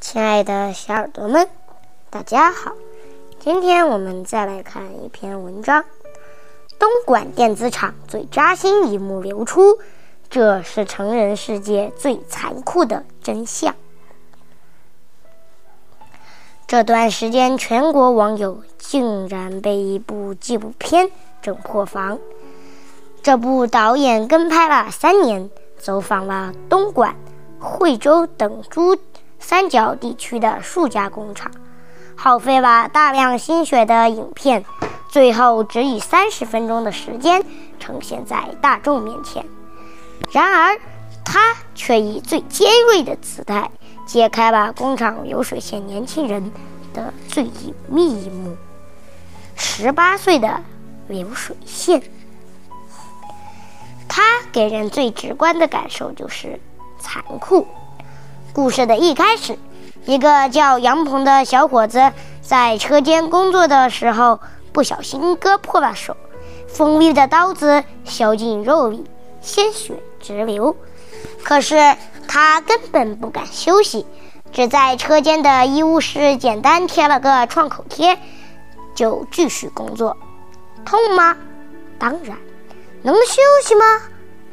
[0.00, 1.48] 亲爱的小耳朵们，
[2.10, 2.72] 大家好！
[3.38, 5.84] 今天我们再来看一篇文章：
[6.78, 9.78] 东莞电子厂最扎心一幕流出，
[10.30, 13.74] 这是成人世界最残酷的真相。
[16.66, 21.10] 这段时间，全国网友竟然被一部纪录片
[21.42, 22.18] 整破防。
[23.22, 27.16] 这部导演跟拍了三年，走访了东莞、
[27.58, 28.96] 惠州等珠
[29.38, 31.50] 三角地区的数家工厂，
[32.14, 34.64] 耗费了大量心血的影片，
[35.08, 37.44] 最后只以三十分钟的时间
[37.78, 39.44] 呈现在大众面前。
[40.30, 40.78] 然而，
[41.24, 43.70] 他却以最尖锐的姿态。
[44.06, 46.52] 揭开了工厂流水线年轻人
[46.94, 48.56] 的最隐秘一幕：
[49.56, 50.62] 十八岁的
[51.08, 52.00] 流水线。
[54.08, 56.60] 他给人最直观的感受就是
[57.06, 57.68] 残酷。
[58.52, 59.56] 故事的一开始，
[60.06, 64.40] 一个叫杨鹏的小伙子在车间工作的时候，
[64.72, 66.16] 不小心割破了手，
[66.66, 69.04] 锋利的刀子削进肉里，
[69.40, 70.76] 鲜血直流。
[71.44, 71.96] 可是。
[72.28, 74.04] 他根本不敢休息，
[74.50, 78.18] 只在车间的医务室简单贴了个创口贴，
[78.96, 80.16] 就继续工作。
[80.84, 81.36] 痛吗？
[82.00, 82.36] 当然。
[83.02, 83.84] 能休息吗？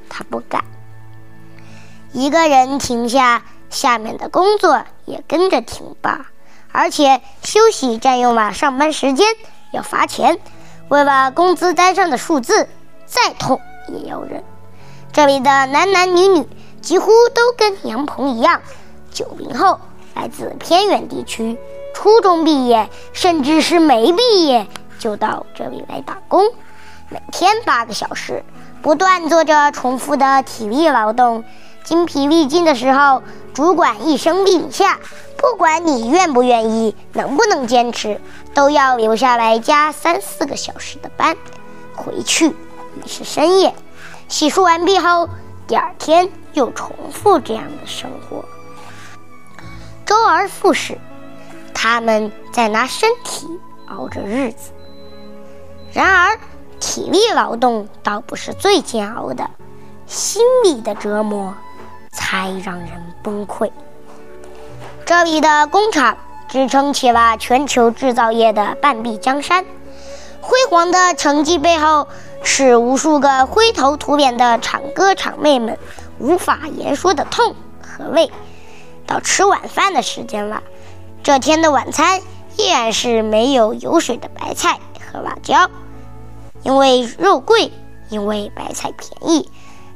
[0.08, 0.64] 他不敢。
[2.14, 6.28] 一个人停下，下面的工作也跟着停吧。
[6.72, 9.28] 而且休息占用了上班时间，
[9.74, 10.40] 要罚钱。
[10.88, 12.70] 为了工资单上的数字，
[13.06, 14.44] 再痛也要忍。
[15.12, 16.48] 这里的男男女女。
[16.84, 18.62] 几乎都跟杨鹏一样，
[19.10, 19.80] 九零后，
[20.16, 21.58] 来自偏远地区，
[21.96, 24.68] 初中毕业，甚至是没毕业
[25.00, 26.44] 就到这里来打工，
[27.08, 28.44] 每天八个小时，
[28.82, 31.46] 不断做着重复的体力劳动，
[31.84, 33.22] 精疲力尽的时候，
[33.54, 35.00] 主管一声令下，
[35.38, 38.20] 不管你愿不愿意，能不能坚持，
[38.54, 41.36] 都要留下来加三四个小时的班，
[41.96, 43.74] 回去已是深夜，
[44.28, 45.30] 洗漱完毕后，
[45.68, 46.30] 第二天。
[46.54, 48.46] 又重复这样的生活，
[50.06, 50.96] 周而复始，
[51.74, 53.48] 他们在拿身体
[53.88, 54.70] 熬着日子。
[55.92, 56.38] 然而，
[56.80, 59.50] 体力劳动倒不是最煎熬的，
[60.06, 61.56] 心理的折磨
[62.14, 62.90] 才让人
[63.22, 63.72] 崩溃。
[65.06, 69.66] 这里的工厂支撑起了全球制造业的半壁江山，
[70.40, 72.08] 辉煌的成绩背后，
[72.44, 75.78] 是无数个灰头土脸的厂哥厂妹们。
[76.20, 78.32] 无法言说的痛和累。
[79.06, 80.64] 到吃晚饭的时间了，
[81.24, 82.22] 这天的晚餐
[82.56, 84.80] 依然是没有油水的白菜
[85.12, 85.70] 和辣椒，
[86.62, 87.74] 因为肉贵，
[88.10, 89.50] 因为白菜便宜，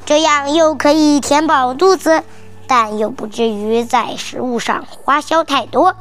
[0.08, 2.24] 这样又可以填饱肚子，
[2.66, 5.96] 但又不至于在食物上花销太多。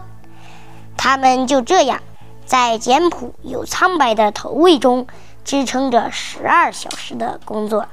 [0.97, 2.01] 他们就这样
[2.47, 5.09] 在简朴又苍白的投喂中
[5.45, 7.89] 支撑着十二小时的工作，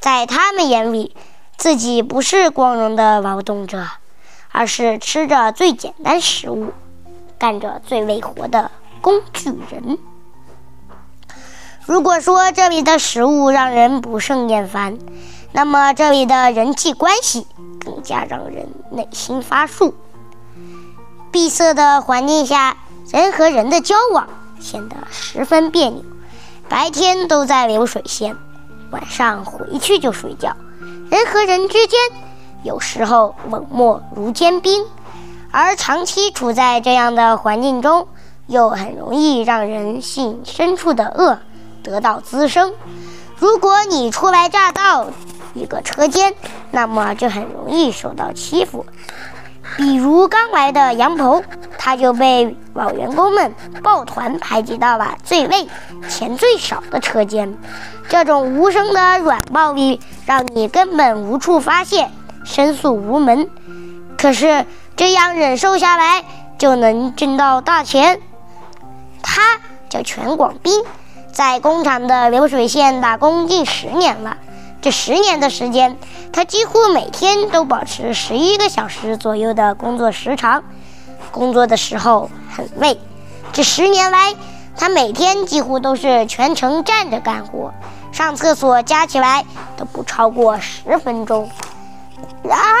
[0.00, 1.14] 在他们眼里。
[1.56, 3.86] 自己不是光荣的劳动者，
[4.50, 6.72] 而是吃着最简单食物、
[7.38, 9.96] 干着最累活的工具人。
[11.86, 14.98] 如果说这里的食物让人不胜厌烦，
[15.54, 17.46] 那么这里的人际关系
[17.84, 19.92] 更加让人内心发怵。
[21.30, 22.76] 闭塞的环境下，
[23.12, 24.28] 人和人的交往
[24.58, 26.02] 显得十分别扭。
[26.68, 28.36] 白天都在流水线，
[28.90, 30.56] 晚上回去就睡觉。
[31.08, 32.00] 人和人之间，
[32.64, 34.84] 有时候冷漠如坚冰，
[35.52, 38.08] 而长期处在这样的环境中，
[38.48, 41.38] 又很容易让人性深处的恶
[41.84, 42.72] 得到滋生。
[43.36, 45.08] 如果你初来乍到
[45.54, 46.34] 一个车间，
[46.70, 48.84] 那么就很容易受到欺负。
[49.76, 51.42] 比如刚来的杨鹏，
[51.78, 55.66] 他就被老员工们抱团排挤到了最累、
[56.08, 57.56] 钱最少的车间。
[58.08, 62.10] 这种无声的软暴力，让你根本无处发泄，
[62.44, 63.48] 申诉无门。
[64.18, 64.66] 可是
[64.96, 66.24] 这样忍受下来，
[66.58, 68.20] 就能挣到大钱。
[69.22, 69.58] 他
[69.88, 70.82] 叫全广斌，
[71.32, 74.36] 在工厂的流水线打工近十年了。
[74.84, 75.96] 这十年的时间，
[76.30, 80.62] 他几乎每天都保持十一个小时左右的工作时长。
[81.32, 83.00] 工作的时候很累。
[83.50, 84.34] 这十年来，
[84.76, 87.72] 他每天几乎都是全程站着干活，
[88.12, 89.46] 上厕所加起来
[89.78, 91.48] 都不超过十分钟。
[92.42, 92.76] 然而，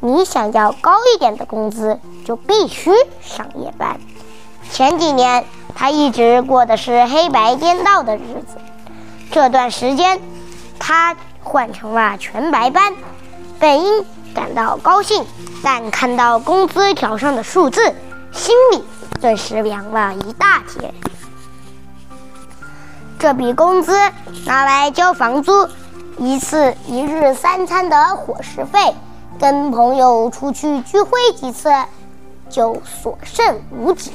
[0.00, 2.90] 你想要高一点的工资，就必须
[3.20, 4.00] 上夜班。
[4.72, 5.44] 前几年，
[5.74, 8.56] 他一直过的是黑白颠倒的日子。
[9.30, 10.18] 这段时间，
[10.78, 11.14] 他。
[11.44, 12.92] 换成了全白班，
[13.60, 14.04] 本应
[14.34, 15.24] 感到高兴，
[15.62, 17.94] 但看到工资条上的数字，
[18.32, 18.82] 心里
[19.20, 20.92] 顿时凉了一大截。
[23.18, 23.92] 这笔工资
[24.44, 25.68] 拿来交房租、
[26.18, 28.94] 一次一日三餐的伙食费，
[29.38, 31.70] 跟朋友出去聚会几次，
[32.50, 34.12] 就所剩无几。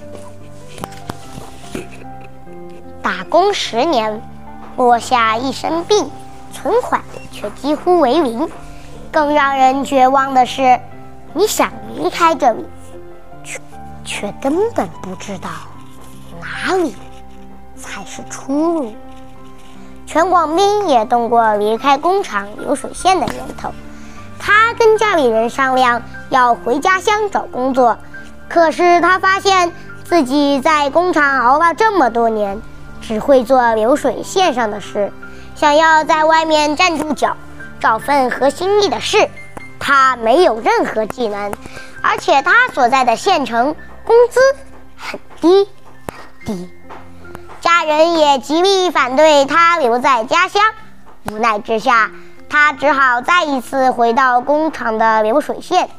[3.02, 4.22] 打工十年，
[4.78, 6.10] 落下一身病，
[6.54, 8.50] 存款却几乎为零。
[9.12, 10.80] 更让人绝望的是，
[11.34, 12.64] 你想离开这里，
[13.44, 13.60] 却
[14.06, 15.50] 却根本不知道
[16.40, 16.96] 哪里
[17.76, 18.94] 才是出路。
[20.06, 23.72] 全广斌也动过离开工厂流水线的念头，
[24.40, 27.98] 他跟家里人商量要回家乡找工作，
[28.48, 29.72] 可是他发现
[30.04, 32.62] 自己在工厂熬了这么多年，
[33.02, 35.12] 只会做流水线上的事，
[35.60, 37.36] 想要在外面站住脚。
[37.82, 39.30] 找份合心意的事，
[39.80, 41.54] 他没有任何技能，
[42.02, 43.74] 而且他所在的县城
[44.04, 44.40] 工资
[44.98, 45.70] 很低
[46.46, 46.70] 很低，
[47.62, 50.62] 家人也极力反对他留在家乡。
[51.32, 52.12] 无奈之下，
[52.50, 55.90] 他只好再一次回到工厂的流水线。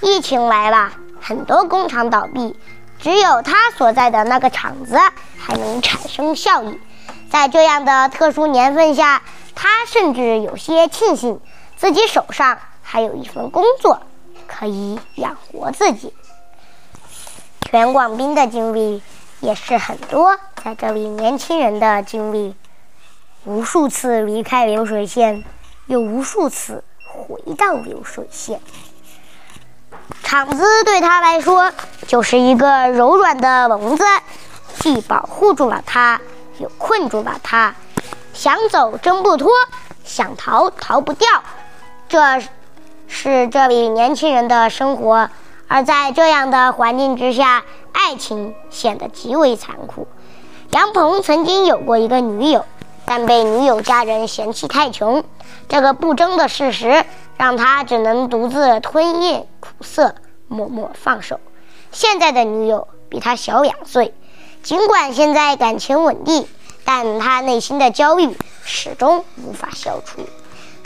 [0.00, 2.56] 疫情来了，很多工厂倒闭，
[3.00, 4.96] 只有他所在的那个厂子
[5.36, 6.78] 还能产生效益。
[7.32, 9.22] 在这样的特殊年份下。
[9.54, 11.38] 他甚至有些庆幸
[11.76, 14.00] 自己手上还有一份工作，
[14.46, 16.12] 可以养活自己。
[17.60, 19.02] 全广斌的经历
[19.40, 22.56] 也是很多，在这里年轻人的经历，
[23.44, 25.44] 无数次离开流水线，
[25.86, 28.58] 又无数次回到流水线。
[30.22, 31.70] 厂子对他来说
[32.06, 34.04] 就是一个柔软的笼子，
[34.78, 36.20] 既保护住了他，
[36.78, 37.74] 困住了他。
[38.32, 39.50] 想走挣不脱，
[40.04, 41.28] 想逃逃不掉，
[42.08, 42.42] 这
[43.06, 45.28] 是这里年轻人的生活。
[45.68, 47.62] 而在这样的环境之下，
[47.92, 50.06] 爱情显得极为残酷。
[50.70, 52.64] 杨鹏曾经有过一个女友，
[53.04, 55.24] 但被女友家人嫌弃太穷，
[55.68, 57.04] 这个不争的事实
[57.36, 60.14] 让他只能独自吞咽苦涩，
[60.48, 61.38] 默默放手。
[61.90, 64.14] 现在的女友比他小两岁，
[64.62, 66.46] 尽管现在感情稳定。
[66.84, 70.20] 但他内心的焦虑始终无法消除。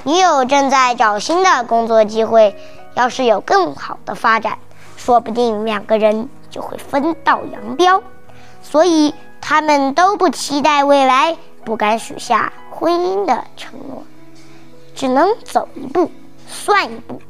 [0.05, 2.55] 女友正在找新的工作机会，
[2.93, 4.59] 要是有更好的发展，
[4.99, 8.03] 说不定两个人就会分道扬镳。
[8.63, 14.05] 所以他们都不期待未来，不敢许下婚姻的承诺，
[14.95, 16.11] 只能走一步
[16.47, 17.23] 算一步。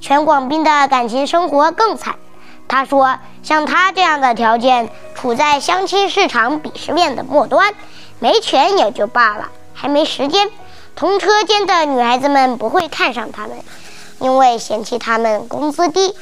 [0.00, 2.16] 全广斌的感情生活更惨。
[2.72, 7.74] 他说：“像他这样的条件，处在相亲市场鄙视链的末端，
[8.18, 10.48] 没钱也就罢了，还没时间。
[10.96, 13.58] 同车间的女孩子们不会看上他们，
[14.20, 16.14] 因为嫌弃他们工资低；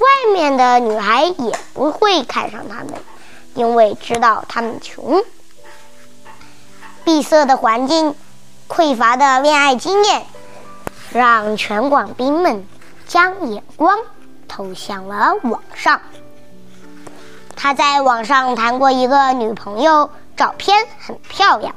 [0.00, 2.94] 外面的女孩也不会看上他们，
[3.54, 5.22] 因为知道他们穷。
[7.04, 8.16] 闭塞的环境，
[8.68, 10.26] 匮乏的恋爱经验，
[11.12, 12.66] 让全广兵们
[13.06, 13.96] 将眼光。”
[14.54, 15.98] 投向了网上。
[17.56, 21.74] 他在网上谈过一个女朋友，照片很漂亮。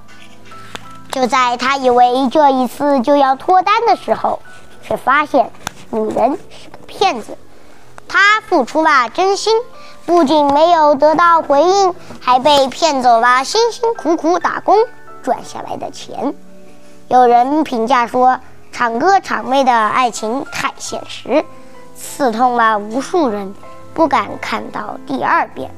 [1.10, 4.42] 就在他以为这一次就要脱单的时候，
[4.84, 5.50] 却发现
[5.90, 7.38] 女人是个骗子。
[8.10, 9.54] 他付出了真心，
[10.06, 14.76] 不仅没有得到回应，还被骗走了辛辛苦苦打工
[15.24, 16.36] 赚下来的钱。
[17.08, 18.38] 有人评价说
[18.74, 21.46] ：“厂哥厂妹的爱情太现实。”
[21.96, 23.56] 刺痛了无数人，
[23.94, 25.72] 不敢看到第二遍。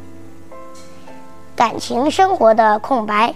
[1.55, 3.36] 感情生活的空白，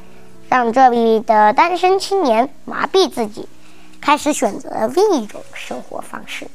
[0.50, 3.48] 让这里的单身青年麻痹自己，
[4.02, 6.48] 开始选择另一种生活方式。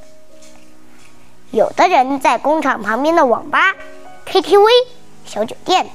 [1.53, 3.75] 有的人在工厂旁边的网吧、
[4.27, 4.67] KTV、
[5.25, 5.89] 小酒店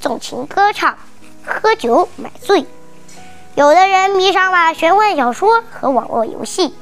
[0.00, 0.96] 纵情歌唱、
[1.44, 2.64] 喝酒买醉；
[3.54, 6.74] 有的人迷上了玄幻小说和网络游戏，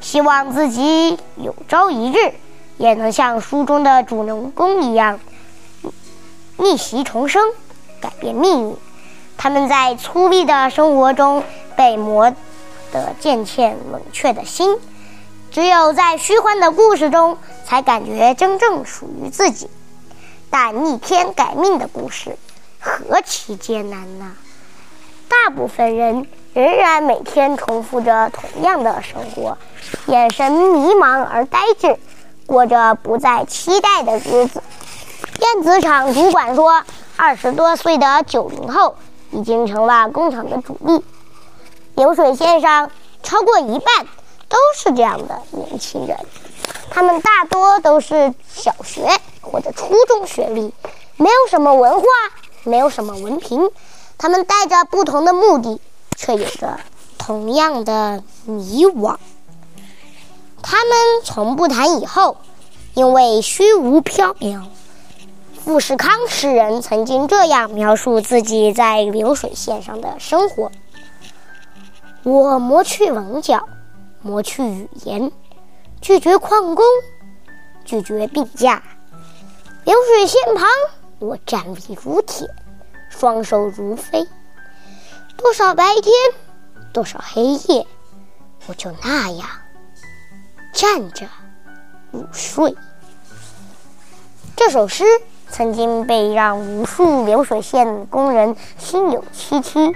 [0.00, 2.32] 希望自己有朝一日。
[2.78, 5.18] 也能像书中的主人公一样
[6.56, 7.42] 逆袭重生，
[8.00, 8.76] 改变命运。
[9.36, 11.44] 他们在粗粝的生活中
[11.76, 12.34] 被磨
[12.92, 14.78] 得渐渐冷却的心，
[15.50, 19.68] 只有在虚幻的故事中才感觉真正属于自己。
[20.48, 22.38] 但逆天改命的故事
[22.78, 24.32] 何其艰难呐！
[25.28, 29.58] 大部分人仍然每天重复着同样的生活，
[30.06, 31.98] 眼神迷茫而呆滞。
[32.46, 34.62] 过着不再期待的日子。
[35.38, 36.82] 电子厂主管说
[37.16, 38.96] ：“二十多岁的九零后
[39.32, 41.04] 已经成了工厂的主力。
[41.94, 42.90] 流水线上，
[43.22, 44.06] 超过一半
[44.48, 46.16] 都是这样的年轻人。
[46.90, 49.08] 他们大多都是小学
[49.40, 50.72] 或者初中学历，
[51.16, 52.06] 没有什么文化，
[52.64, 53.70] 没有什么文凭。
[54.18, 55.80] 他们带着不同的目的，
[56.16, 56.78] 却有着
[57.18, 59.16] 同样的迷惘。
[60.68, 62.38] 他们从不谈以后，
[62.94, 64.64] 因为虚无缥缈。
[65.54, 70.72] 富士康诗人曾经这样描述自己在流水线上的生活：
[72.24, 73.68] 我磨去棱角，
[74.22, 75.30] 磨去语言，
[76.00, 76.84] 拒绝旷工，
[77.84, 78.82] 拒绝病假。
[79.84, 80.66] 流水线旁，
[81.20, 82.48] 我站立如铁，
[83.08, 84.26] 双手如飞。
[85.36, 86.12] 多少白天，
[86.92, 87.86] 多少黑夜，
[88.66, 89.46] 我就那样
[90.76, 91.26] 站着
[92.12, 92.76] 午睡。
[94.54, 95.04] 这首诗。
[95.48, 99.94] 曾经被让无数流水线工人心有戚戚。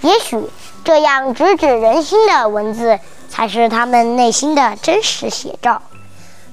[0.00, 0.44] 也许
[0.84, 5.80] 这样直指人心的文字，才是他们内心的真实写照。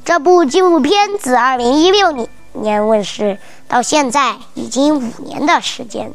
[0.05, 6.13] 这部纪录片自2016年问世到现在已经五年的时间，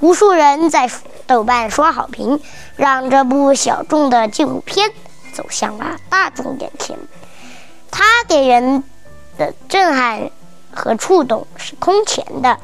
[0.00, 0.90] 无数人在
[1.26, 2.40] 豆瓣刷好评，
[2.74, 4.90] 让这部小众的纪录片
[5.36, 6.96] 走向了大众眼前。
[7.90, 8.82] 它给人
[9.36, 10.30] 的震撼。
[10.78, 12.58] 和触动是空前的，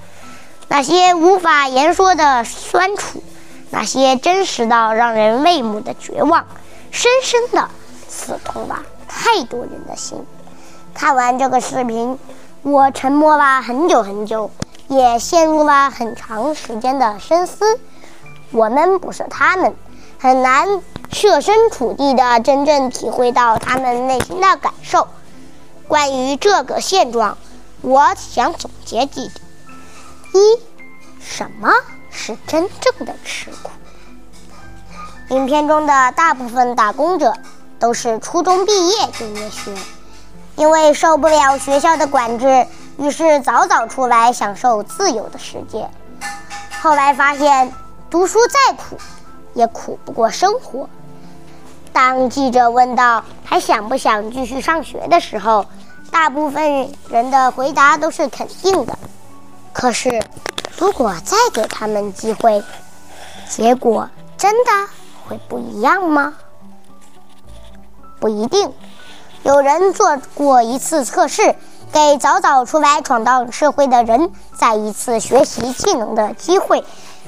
[0.68, 3.22] 那些无法言说的酸楚，
[3.70, 6.44] 那些真实到让人泪目的绝望，
[6.90, 7.70] 深深的
[8.10, 10.22] 刺痛了太多人的心。
[10.92, 12.18] 看完这个视频，
[12.60, 14.50] 我沉默了很久很久，
[14.88, 17.80] 也陷入了很长时间的深思。
[18.50, 19.74] 我们不是他们，
[20.18, 20.82] 很难
[21.12, 25.08] 设身处地的真正体会到他们内心的感受。
[25.86, 27.38] 关于这个现状。
[27.84, 29.32] 我想总结几点：
[30.34, 30.60] 一，
[31.20, 31.68] 什么
[32.10, 33.70] 是真正的吃苦？
[35.30, 37.34] 影片中的大部分打工者
[37.80, 39.74] 都是初中毕业就辍学，
[40.54, 45.90] 因为受不了学校的管制，于是早早出来享受自由的世界。
[46.80, 47.72] 后来发现，
[48.08, 48.96] 读书再苦，
[49.54, 50.88] 也苦不过生活。
[51.92, 55.66] 当记者问到还想不想继续上学的时候，
[56.10, 58.98] 大部分人的回答都是肯定的，
[59.72, 60.22] 可是，
[60.78, 62.62] 如果再给他们机会，
[63.48, 64.70] 结果真的
[65.26, 66.34] 会不一样吗？
[68.18, 68.72] 不一定。
[69.42, 71.56] 有人做过一次测试，
[71.92, 76.84] 给早早出来闯荡社会的人再一次学习技能的机会，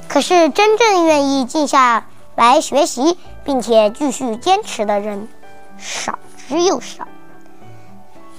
[0.09, 5.29] 可是真正愿意静下来学习并且继续坚持的人，
[5.79, 7.07] 少之又少。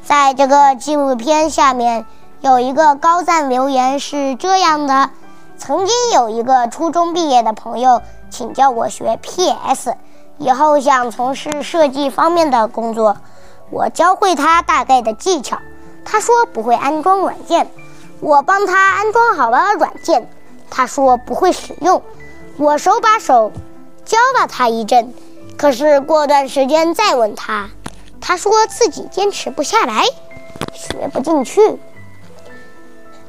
[0.04, 2.06] 在这个纪录片下面
[2.42, 5.10] 有一个高赞留言是这样的：
[5.58, 9.96] 曾经有一个初中毕业的朋友请教我学 PS，
[10.38, 13.18] 以后想从事设计方面的工作，
[13.72, 15.58] 我教会他大概的技巧。
[16.04, 17.68] 他说不会安装软件，
[18.20, 20.30] 我帮他安装好了软件。
[20.70, 22.04] 他说不会使用，
[22.58, 23.52] 我手把手
[24.06, 25.14] 教了他一阵。
[25.58, 27.70] 可是过段时间再问他。
[28.22, 30.04] 他说自己坚持不下来，
[30.74, 31.62] 学不进去。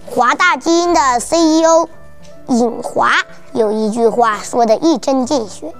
[0.06, 1.88] 华大基因的 CEO
[2.48, 3.12] 尹华
[3.52, 5.74] 有一句话说的一针见血：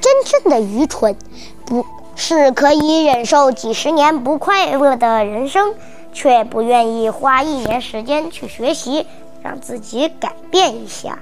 [0.00, 1.16] 真正的愚蠢，
[1.64, 5.74] 不是可以忍受几十年不快乐的人生，
[6.12, 9.06] 却不愿意花一年时间去学习，
[9.42, 11.20] 让自己改变一下。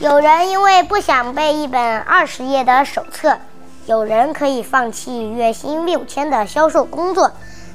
[0.00, 3.36] 有人因为不想背一本二十页的手册。
[3.84, 7.32] 有人可以放弃月薪六千的销售工作，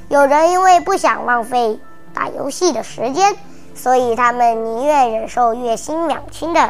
[0.08, 1.78] 有人因为不想浪费
[2.12, 3.36] 打游戏的时间，
[3.76, 6.60] 所以他们宁愿忍受月薪两千的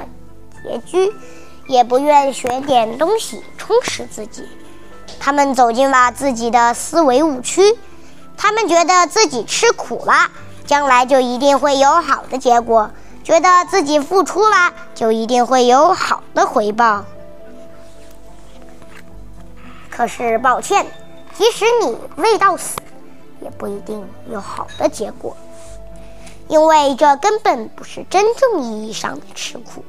[0.63, 1.11] 拮据，
[1.69, 4.47] 也不愿学点东西充实自己。
[5.19, 7.63] 他们走进了自己的思维误区，
[8.37, 10.13] 他们觉得自己吃苦了，
[10.67, 12.91] 将来就一定会有好的结果；
[13.25, 17.05] 觉得自己付出了，就一定会有好的回报。
[19.91, 20.87] 可是，抱歉，
[21.35, 22.79] 即使你未到死，
[23.41, 25.37] 也不一定有好的结果，
[26.49, 29.85] 因为这根本不是真正意义上的吃苦。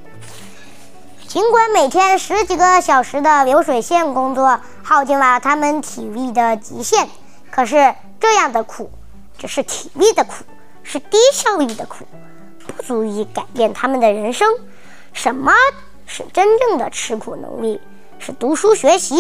[1.28, 7.08] 尽管每天十几个小时的流水线工作耗尽了他们体力的极限，
[7.50, 8.90] 可是这样的苦
[9.38, 10.46] 只是体力的苦，
[10.84, 12.06] 是低效率的苦，
[12.66, 14.48] 不足以改变他们的人生。
[15.14, 15.52] 什么
[16.06, 17.82] 是真正的吃苦能力？
[18.20, 19.16] 是读书学习。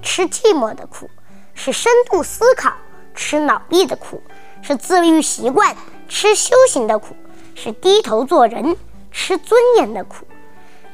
[0.00, 1.10] 吃寂寞的苦，
[1.52, 2.70] 是深度思考；
[3.14, 4.22] 吃脑力的苦，
[4.62, 5.74] 是自律习惯；
[6.08, 7.14] 吃修行的苦，
[7.54, 8.74] 是低头做人；
[9.12, 10.26] 吃尊严的苦。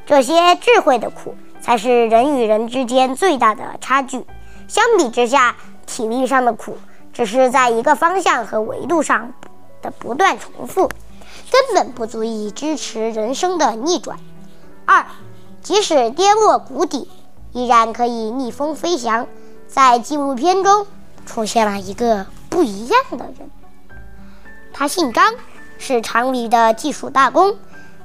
[0.05, 4.25] 这些智慧的苦，才是人与人之间最大的差距。
[4.67, 6.77] 相比之下，体力上的苦
[7.13, 9.33] 只是在一个方向和维度上
[9.81, 10.89] 的不断重复，
[11.51, 14.17] 根本不足以支持人生的逆转。
[14.85, 15.05] 二，
[15.61, 17.07] 即使跌落谷底，
[17.51, 19.27] 依然可以逆风飞翔。
[19.67, 20.87] 在纪录片中
[21.25, 23.51] 出现了一个不一样的人，
[24.73, 25.35] 他姓张，
[25.77, 27.57] 是厂里的技术大工。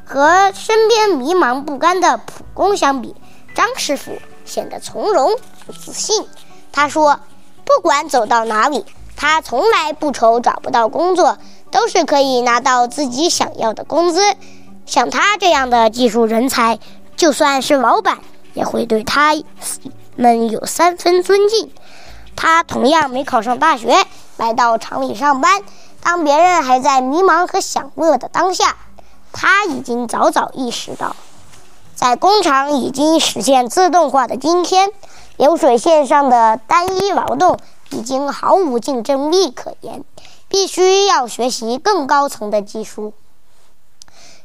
[0.09, 3.17] 和身边迷茫不甘的普工相比，
[3.57, 4.13] 张师傅
[4.45, 5.33] 显得从容
[5.81, 6.29] 自信。
[6.71, 7.19] 他说
[7.67, 8.85] ：“不管走到哪里，
[9.17, 11.39] 他从来不愁找不到工作，
[11.71, 14.21] 都是可以拿到自己想要的工资。
[14.87, 16.79] 像他这样的技术人才，
[17.17, 18.19] 就算是老板
[18.55, 19.35] 也会对他
[20.17, 21.71] 们有三分尊敬。”
[22.37, 23.97] 他同样没考上大学，
[24.37, 25.63] 来到厂里上班。
[26.03, 28.77] 当别人还在迷茫和享乐的当下，
[29.33, 31.17] 他已经早早意识到，
[31.95, 34.91] 在工厂已经实现自动化的今天，
[35.39, 37.59] 流水线上的单一劳动
[37.91, 40.05] 已经毫无竞争力可言，
[40.49, 43.13] 必须要学习更高层的技术。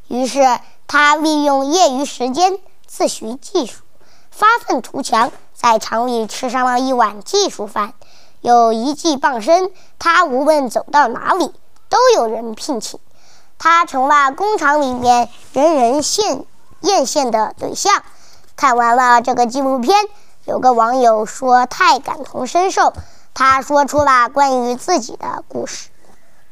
[0.08, 3.84] 于是，他利用业余时间自学技术，
[4.30, 7.94] 发愤图强，在厂里吃上了一碗技术饭，
[8.42, 11.54] 有一技傍身，他无论走到哪里
[11.88, 13.00] 都有人聘请。
[13.58, 16.44] 他成了工厂里面人人羡
[16.82, 18.04] 艳羡的对象。
[18.56, 19.96] 看完了这个纪录片，
[20.46, 22.94] 有个网友说太感同身受。
[23.34, 25.90] 他说出了关于自己的故事：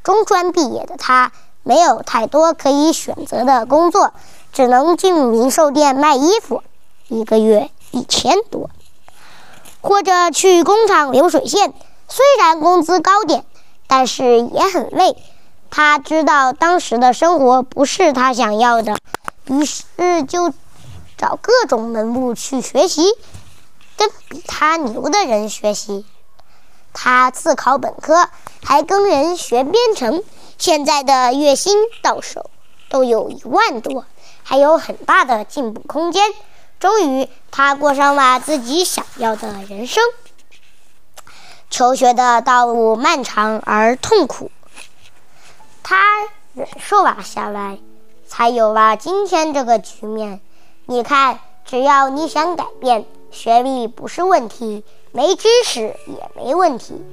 [0.04, 1.32] 中专毕业的他，
[1.64, 4.14] 没有太多可以选择的工作，
[4.54, 6.64] 只能进零售店卖衣服，
[7.08, 8.70] 一个月一千多；
[9.82, 11.74] 或者去工厂流水线，
[12.08, 13.46] 虽然工资高点，
[13.88, 15.18] 但是也很累。
[15.70, 18.98] 他知道当时的生活不是他想要的，
[19.46, 20.52] 于是就
[21.18, 23.04] 找各种门路去学习，
[23.98, 26.06] 跟比他牛的人学习。
[26.94, 28.30] 他自考本科，
[28.64, 30.24] 还跟人学编程，
[30.58, 32.50] 现在的月薪到手
[32.90, 34.06] 都有一万多，
[34.44, 36.34] 还有很大的进步空间。
[36.80, 40.04] 终于，他过上了自己想要的人生。
[41.70, 44.50] 求学的道路漫长而痛苦。
[45.84, 45.98] 他
[46.54, 47.80] 忍受了下来，
[48.28, 50.42] 才有了今天这个局面。
[50.86, 57.04] 你看，只要你想改变，学历不是问题，没知识也没问题。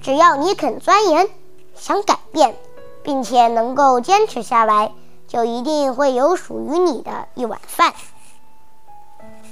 [0.00, 1.28] 只要你肯钻研，
[1.74, 2.56] 想改变，
[3.02, 4.92] 并且能够坚持下来，
[5.28, 7.94] 就一定会有属于你的一碗饭。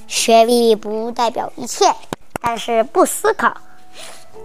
[0.07, 1.95] 学历不代表一切，
[2.41, 3.55] 但是不思考、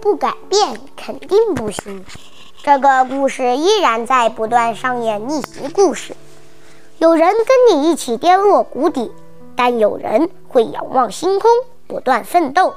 [0.00, 2.04] 不改变肯定不行。
[2.62, 6.16] 这个故事依然在不断上演逆袭故事，
[6.98, 9.12] 有人跟你一起跌落谷底，
[9.56, 11.50] 但有人会仰望星空，
[11.86, 12.74] 不断奋斗。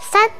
[0.00, 0.30] 三，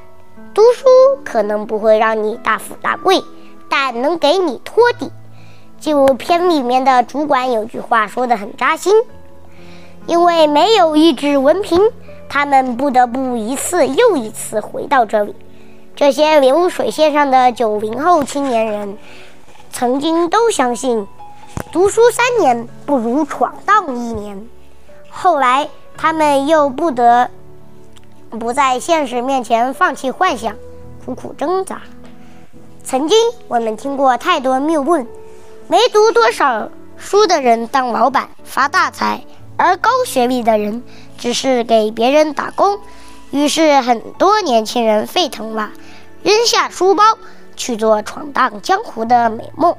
[0.54, 0.86] 读书
[1.22, 3.22] 可能不会让你大富大贵，
[3.68, 5.12] 但能给你托底。
[5.78, 8.92] 纪录片里面的主管有句话说的很扎心，
[10.06, 11.80] 因为没有一纸文凭，
[12.28, 15.34] 他们不得不一次又一次回到这里。
[15.94, 18.96] 这些流水线上的九零后青年人，
[19.70, 21.06] 曾经都相信，
[21.70, 24.48] 读书三年不如闯荡一年。
[25.10, 27.30] 后来，他们又不得
[28.38, 30.54] 不在现实面前放弃幻想，
[31.04, 31.82] 苦苦挣扎。
[32.84, 35.06] 曾经，我们听过太多谬论：
[35.66, 39.24] 没读多少书的人当老板发大财，
[39.56, 40.82] 而高学历的人
[41.18, 42.78] 只是给别人打工。
[43.32, 45.70] 于是，很多年轻人沸腾了。
[46.22, 47.02] 扔下书包
[47.56, 49.76] 去做闯荡江湖的美梦，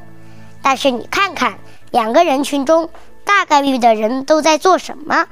[0.61, 1.59] 但是你看看
[1.91, 2.89] 两个人群中
[3.23, 5.25] 大概率的人都在做什么？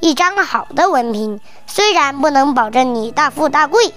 [0.00, 3.92] 一张好的文凭虽然不能保证你大富大贵，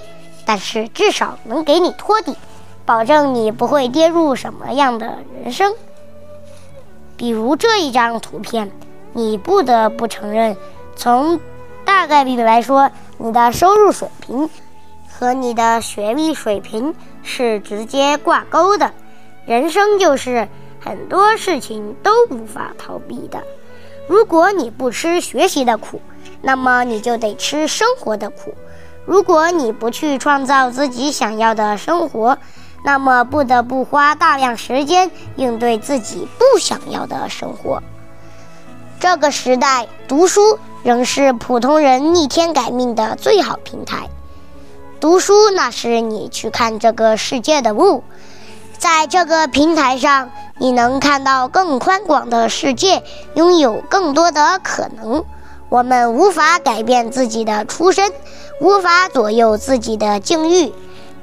[0.45, 2.35] 但是至少能给你托底，
[2.85, 5.73] 保证你不会跌入什么样的人生。
[7.17, 8.71] 比如这一张图片，
[9.13, 10.57] 你不得不承认，
[10.95, 11.39] 从
[11.85, 14.49] 大概率来说，你的收入水平。
[15.13, 18.91] 和你的学历水平是直接挂钩的，
[19.45, 20.47] 人生就是
[20.83, 23.43] 很多事情都无法逃避的。
[24.11, 26.01] 如果你不吃学习的苦，
[26.41, 28.51] 那么你就得吃生活的苦；
[29.05, 32.37] 如果你不去创造自己想要的生活，
[32.83, 37.81] 那么不得不花大量时间应对自己不想要的生活。
[38.99, 44.09] 这个时代，读书仍是普通人逆天改命的最好平台。
[44.99, 48.03] 读书，那是你去看这个世界的路。
[48.81, 53.03] 在这个平台上，你能看到更宽广的世界，
[53.35, 55.23] 拥有更多的可能。
[55.69, 58.11] 我们无法改变自己的出身，
[58.59, 60.73] 无法左右自己的境遇，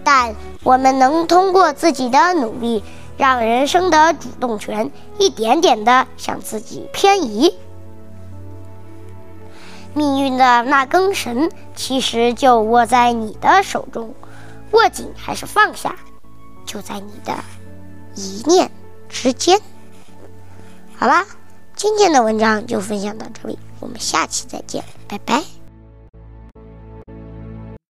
[0.05, 2.85] 但我们能通过自己的努力，
[3.17, 7.53] 让人生的主动权一点点地向自己偏移。
[9.95, 14.15] 命运的那根绳其实就握在你的手中，
[14.71, 15.97] 握紧还是放下，
[16.69, 17.35] 就在你的
[18.15, 18.71] 一念
[19.09, 19.59] 之间。
[20.95, 21.27] 好啦，
[21.75, 23.59] 今天的文章就分享到这里。
[23.81, 25.58] 我们下期再见，拜拜。